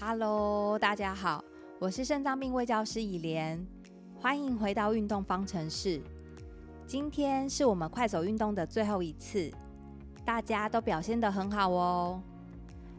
[0.00, 1.42] Hello，大家好，
[1.78, 3.64] 我是肾脏病卫教师以莲，
[4.16, 6.02] 欢迎回到运动方程式。
[6.84, 9.52] 今天是我们快走运动的最后一次，
[10.24, 12.20] 大家都表现得很好哦。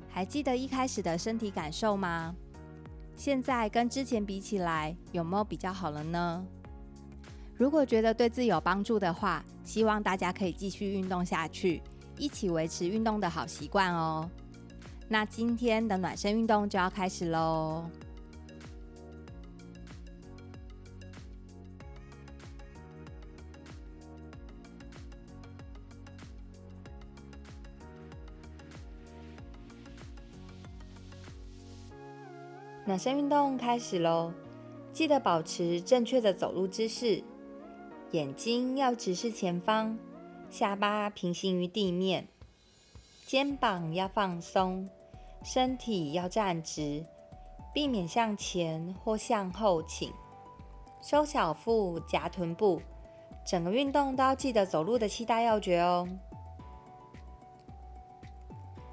[0.08, 2.34] 还记得一开始的身体感受吗？
[3.18, 6.46] 现在跟之前比起来，有没有比较好了呢？
[7.58, 11.82] 如果觉得对自己有帮助的话，希望大家可以继续运动下去，
[12.18, 14.30] 一起维持运动的好习惯哦。
[15.08, 17.86] 那今天的暖身运动就要开始喽。
[32.88, 34.32] 暖身运动开始喽！
[34.94, 37.24] 记得保持正确的走路姿势，
[38.12, 39.98] 眼睛要直视前方，
[40.52, 42.28] 下巴平行于地面。
[43.26, 44.88] 肩膀要放松，
[45.44, 47.04] 身体要站直，
[47.74, 50.14] 避免向前或向后倾。
[51.02, 52.80] 收小腹，夹臀部，
[53.44, 56.08] 整个运动都要记得走路的七大要诀哦。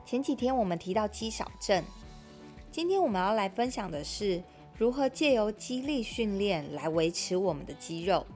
[0.06, 1.84] 前几天我们提到肌少症，
[2.70, 4.42] 今天我们要来分享的是
[4.78, 8.26] 如何借由肌力训练来维持我们的肌肉。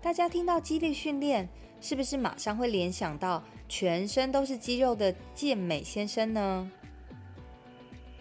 [0.00, 1.46] 大家听到肌力训练，
[1.82, 3.42] 是不是马上会联想到？
[3.70, 6.68] 全身都是肌肉的健美先生呢？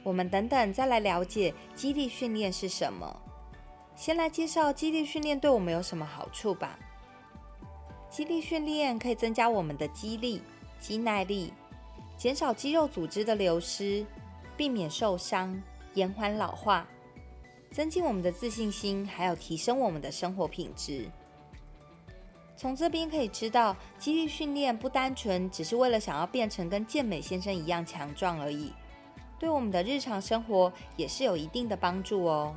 [0.04, 3.20] 我们等等再来了解肌力训练是什么。
[3.96, 6.78] 先来介绍肌力训练对我们有什么好处吧。
[8.12, 10.44] 肌力训练可以增加我们的肌力、
[10.80, 11.52] 肌耐力，
[12.16, 14.06] 减少肌肉组织的流失，
[14.56, 15.60] 避免受伤，
[15.96, 16.88] 延缓老化，
[17.72, 21.10] 增进我们的自信心，还有提升我们的生活品质。
[22.60, 28.74] 从这边可以知道，肌力训练不单纯只是为了想要变成跟健美先生一样强壮而已，
[29.40, 32.54] 对我们的日常生活也是有一定的帮助哦。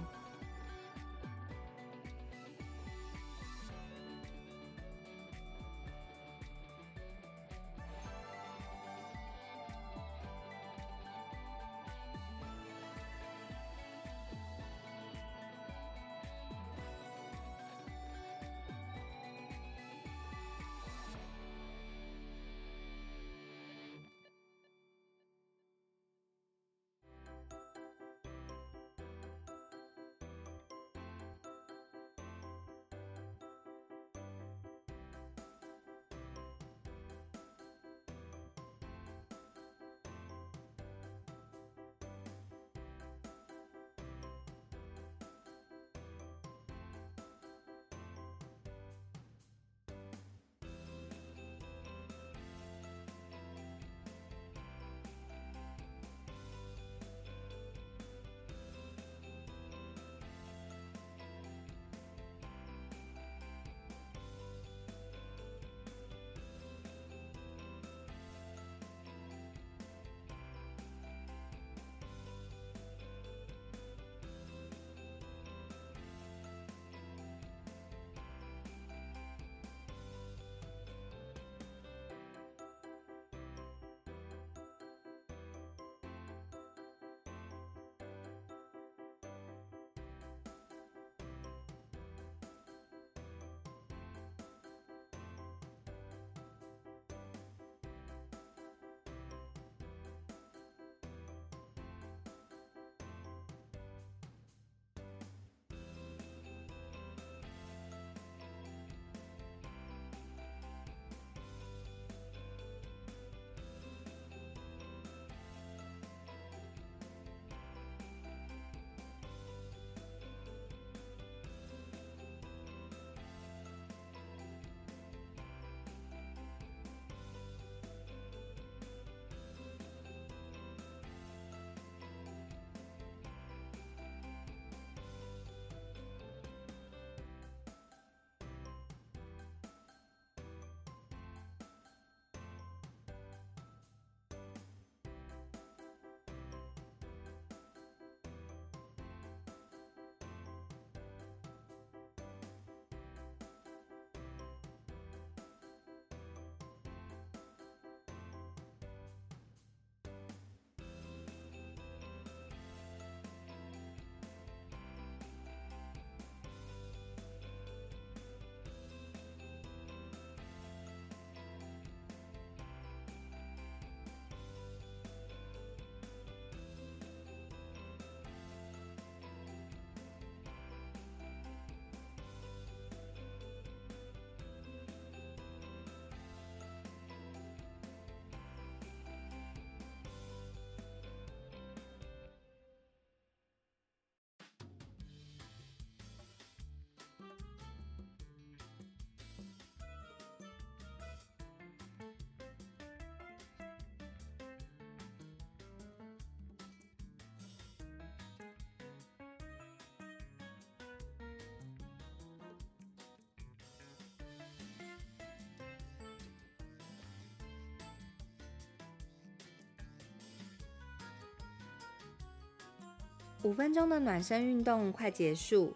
[223.43, 225.75] 五分钟的暖身运动快结束，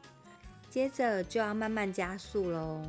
[0.70, 2.80] 接着就要慢慢加速喽。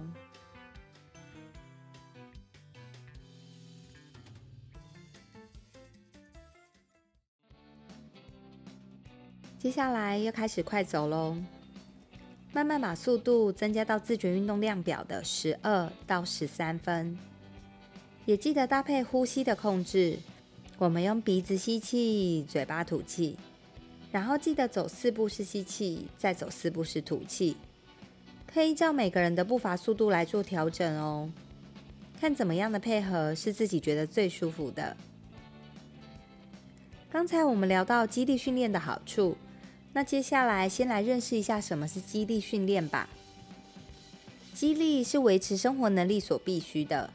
[9.57, 11.35] 接下来又开始快走喽，
[12.53, 17.17] 慢慢把速度增加到自觉运动量表的十二到十三分，
[18.25, 20.19] 也记得搭配呼吸的控制，
[20.77, 23.35] 我们用鼻子吸气，嘴巴吐气。
[24.11, 27.57] 然后记得走四步是吸气，再走四步是吐气。
[28.51, 31.29] 可以依照每个人的步伐速度来做调整哦，
[32.19, 34.95] 看怎么样的配合是自己觉得最舒服的。
[37.11, 39.37] 刚才我们聊到肌力训练的好处，
[39.93, 43.09] 那接下来先来认识一下什么是肌力训练吧。
[44.53, 47.11] 肌力是维持生活能力所必须的，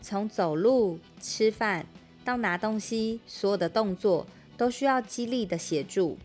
[0.00, 1.86] 从走路、吃饭
[2.24, 4.26] 到拿东西，所有的动作。
[4.56, 6.16] 都需要激励的协助，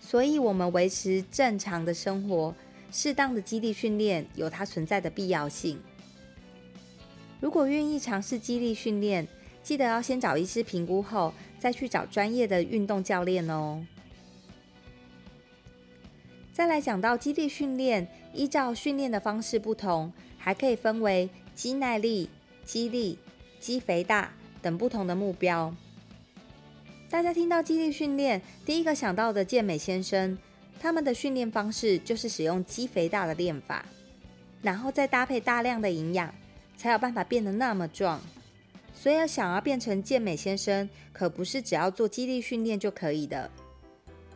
[0.00, 2.54] 所以，我们维持正常的生活，
[2.90, 5.80] 适当的激励训练有它存在的必要性。
[7.40, 9.26] 如果愿意尝试激励训练，
[9.62, 13.84] 记得要先找医师评估后，再去找专业的运动教练哦。
[16.52, 22.30] 再来讲到激励训练，依照训练的方式不同，还可以分为肌耐力、
[22.64, 23.18] 肌力、
[23.58, 24.32] 肌肥大
[24.62, 25.74] 等不同的目标。
[27.14, 30.36] 大家听到肌力训练，第一个想到的健美先生，
[30.80, 33.86] 他们的训练方式就是使用肌肥大的练法，
[34.62, 36.34] 然后再搭配大量的营养，
[36.76, 38.20] 才有办法变得那么壮。
[38.92, 43.48] 所以想要变成健美先生，可不是只要做肌力训练就可以的。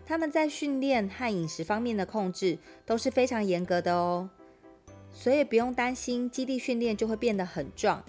[0.06, 4.30] 他们在训练和饮食方面的控制都是非常严格的哦，
[5.12, 8.04] 所以不用担心肌力训练就会变得很壮。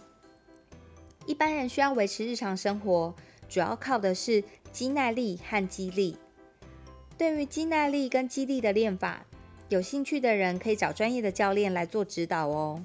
[1.25, 3.15] 一般人需要维持日常生活。
[3.49, 6.15] 主要靠的是肌耐力和肌力。
[7.17, 9.25] 对于肌耐力跟肌力的练法，
[9.67, 12.83] 有兴趣的人可以找专业的教练来做指导哦。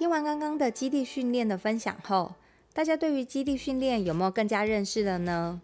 [0.00, 2.34] 听完刚刚的基地训练的分享后，
[2.72, 5.60] 大家对于基地训练有没有更加认识了呢？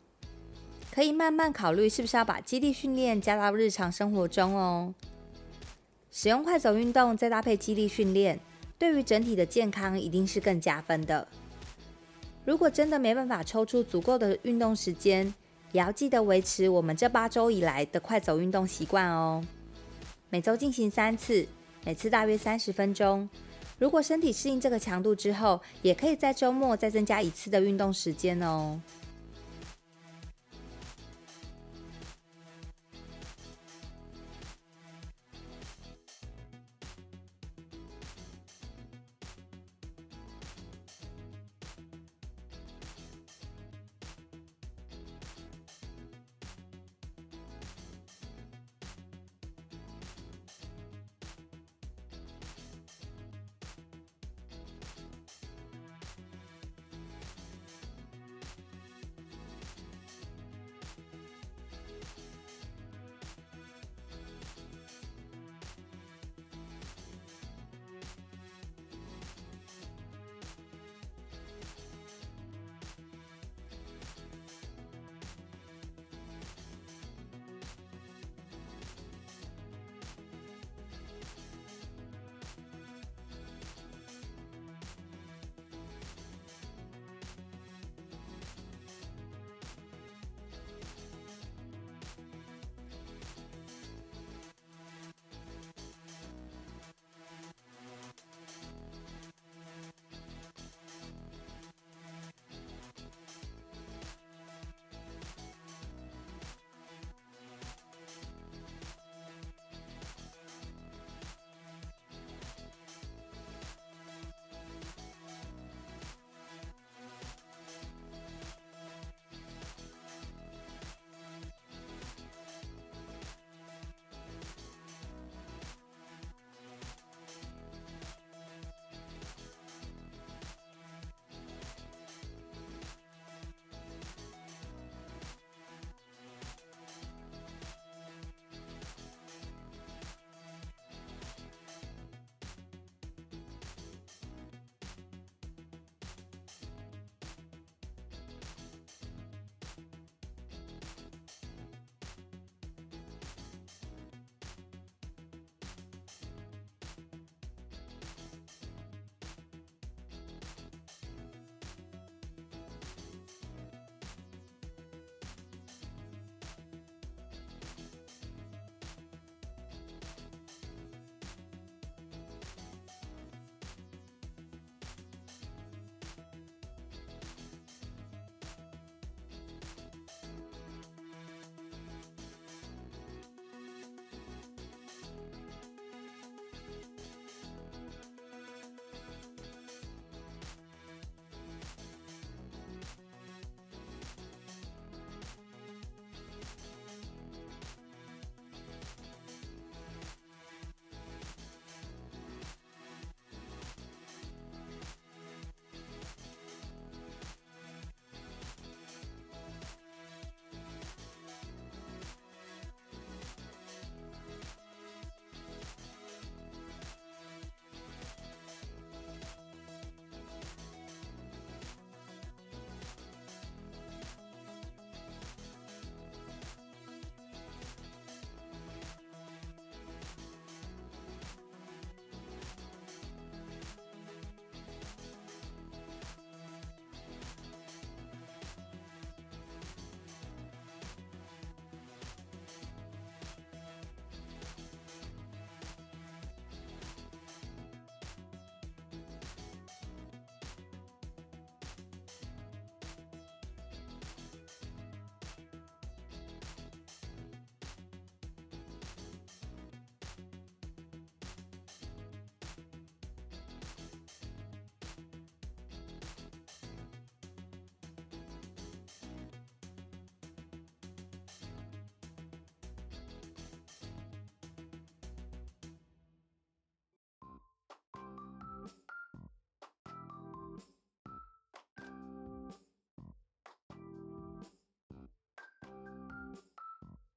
[0.93, 4.93] 可以慢慢考虑是不是要把基地训练加到日常生活中哦。
[6.11, 8.39] 使用快走运动再搭配基地训练，
[8.79, 11.27] 对于整体的健康一定是更加分的。
[12.45, 15.33] 如果真的没办法抽出足够的运动时间，
[15.73, 19.43] 也要记得维持我们这八周以来的快走运动习惯哦。
[20.29, 21.47] 每周进行三次，
[21.87, 23.27] 每次大约三十分钟。
[23.79, 28.81] 如果身体适应这个强度之后，也可以在周末再增加一次的运动时间哦。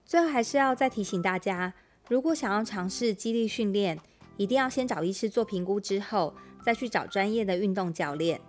[0.10, 1.72] 最后还是要再提醒大家，
[2.08, 4.00] 如果想要尝试肌力训练，
[4.38, 6.34] 一定要先找医师做评估之后，
[6.66, 8.42] 再去找专业的运动教练，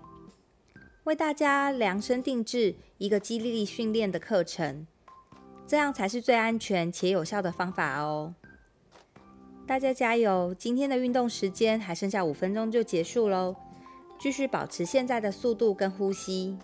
[1.05, 4.87] 为大家量身定制一个肌力训练的课程，
[5.67, 8.35] 这样才是最安全且有效的方法哦。
[9.67, 10.55] 大家加油！
[10.59, 13.55] 今天的运动时间还剩下五分钟就结束喽，
[14.19, 16.57] 继续保持现在的速度跟呼吸。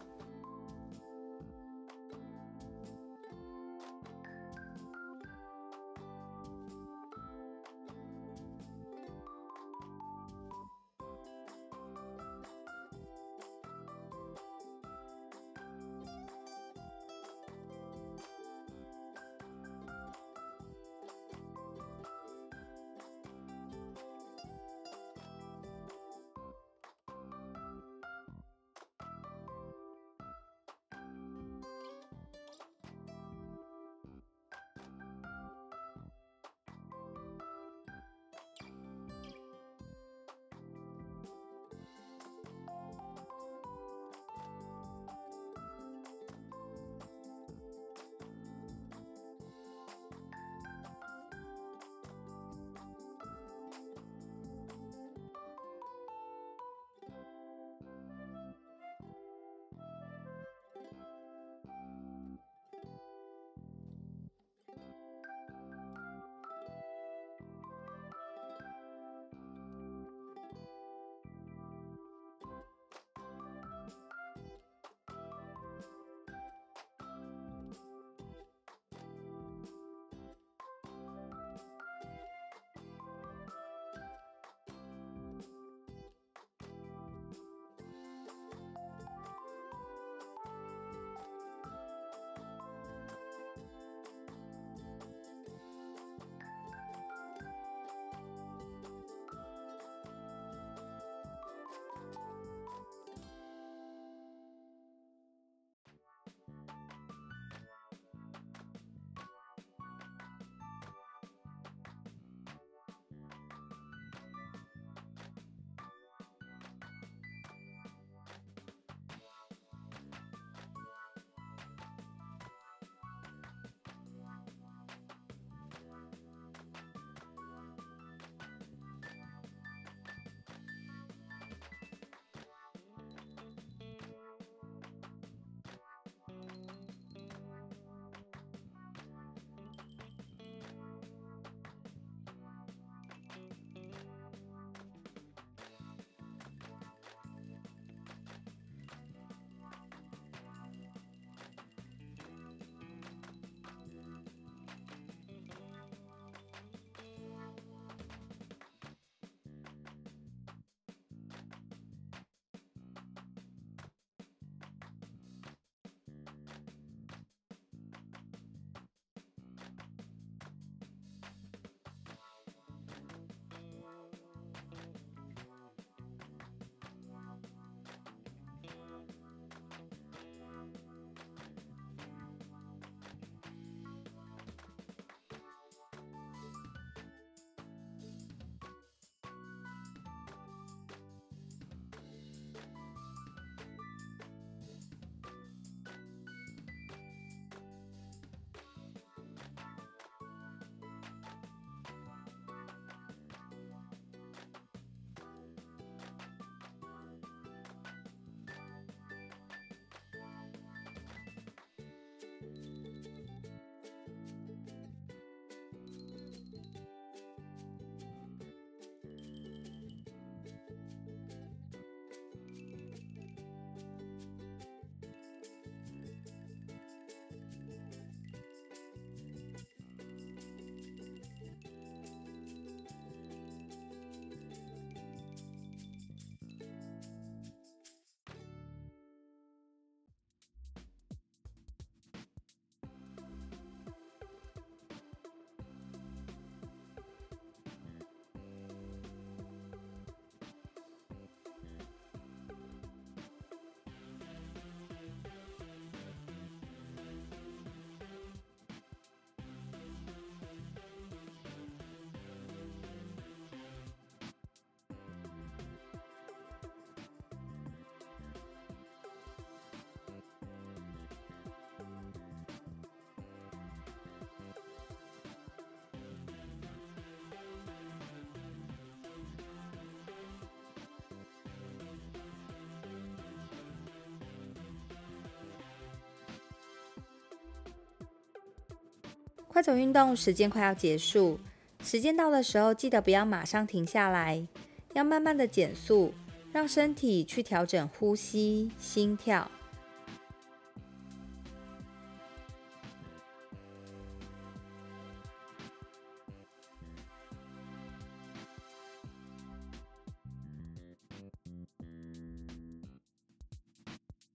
[289.57, 291.41] 快走运动时间快要结束，
[291.83, 294.47] 时间到的时候，记得不要马上停下来，
[294.93, 296.13] 要慢慢的减速，
[296.53, 299.51] 让身体去调整呼吸、心跳。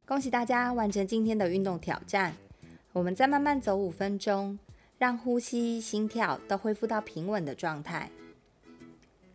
[0.03, 2.33] 恭喜大家完成今天的运动挑战！
[2.91, 4.57] 我们再慢慢走五分钟，
[5.01, 8.11] 让呼吸、心跳都恢复到平稳的状态。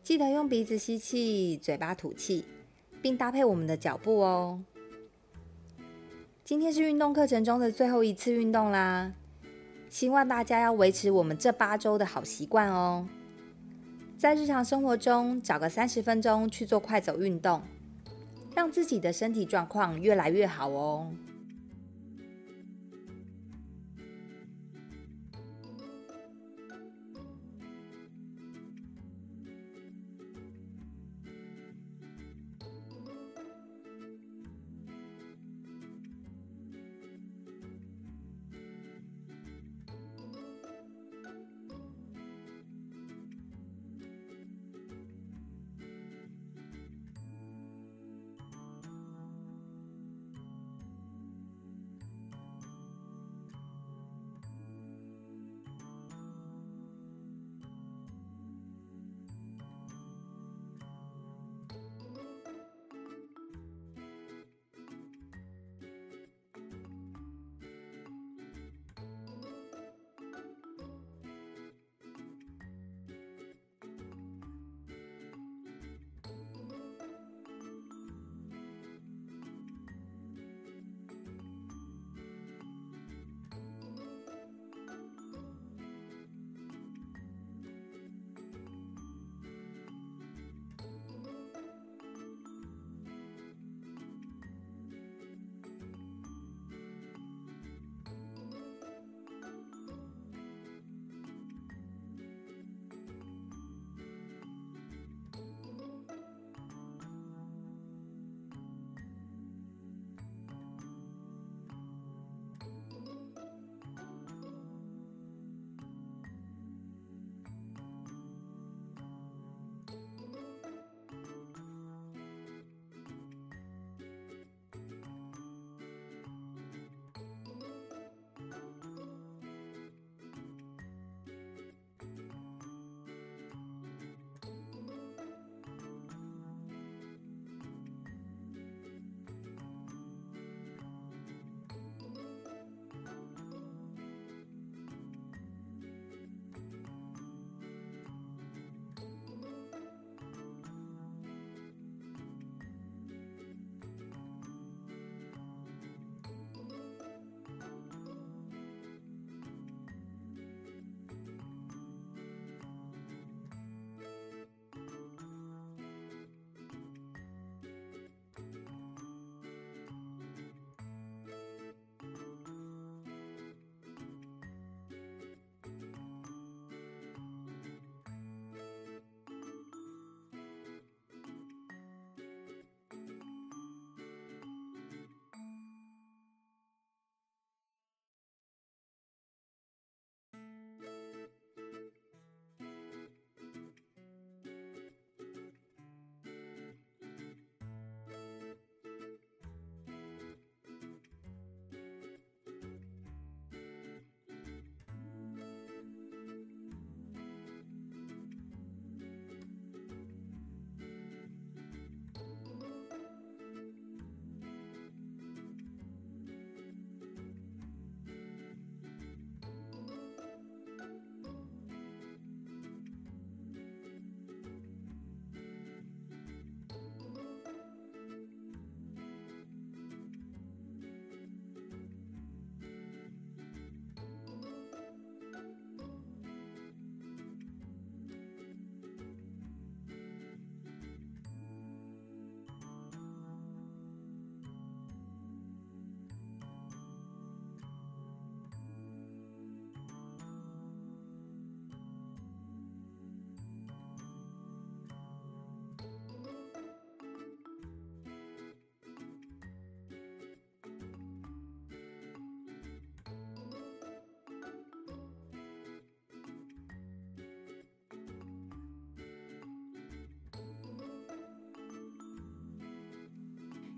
[0.00, 2.44] 记得用鼻子吸气，嘴巴吐气，
[3.02, 4.62] 并搭配我们的脚步哦。
[6.44, 9.12] 今天是运动课程中的最后一次运动啦，
[9.90, 13.08] 希望大家要维持我们这八周的好习惯哦。
[14.16, 17.60] 在日常生活中找个三十分钟去做快走运动。
[18.54, 21.12] 让自己的身体状况越来越好哦。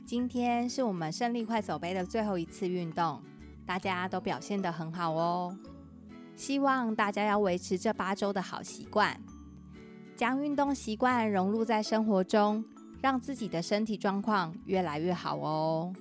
[0.09, 3.21] 今天是我们胜利快走杯的最后一次运动，
[3.67, 5.55] 大家都表现得很好哦。
[6.35, 9.21] 希望大家要维持这八周的好习惯，
[10.17, 12.65] 将运动习惯融入在生活中，
[13.03, 15.93] 让自己的身体状况越来越好哦。